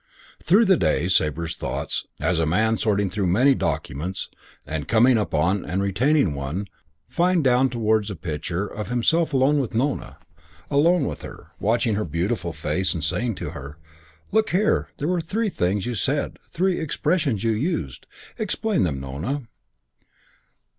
X 0.39 0.47
Through 0.49 0.65
the 0.65 0.77
day 0.77 1.07
Sabre's 1.07 1.55
thoughts, 1.55 2.07
as 2.23 2.39
a 2.39 2.45
man 2.47 2.79
sorting 2.79 3.07
through 3.07 3.27
many 3.27 3.53
documents 3.53 4.29
and 4.65 4.87
coming 4.87 5.15
upon 5.15 5.63
and 5.63 5.79
retaining 5.83 6.33
one, 6.33 6.65
fined 7.07 7.43
down 7.43 7.69
towards 7.69 8.09
a 8.09 8.15
picture 8.15 8.65
of 8.65 8.89
himself 8.89 9.31
alone 9.31 9.59
with 9.59 9.75
Nona 9.75 10.17
alone 10.71 11.05
with 11.05 11.21
her, 11.21 11.51
watching 11.59 11.93
her 11.93 12.03
beautiful 12.03 12.51
face 12.51 12.95
and 12.95 13.03
saying 13.03 13.35
to 13.35 13.51
her: 13.51 13.77
"Look 14.31 14.49
here, 14.49 14.89
there 14.97 15.07
were 15.07 15.21
three 15.21 15.49
things 15.49 15.85
you 15.85 15.93
said, 15.93 16.37
three 16.49 16.79
expressions 16.79 17.43
you 17.43 17.51
used. 17.51 18.07
Explain 18.39 18.81
them, 18.81 18.99
Nona." 18.99 19.43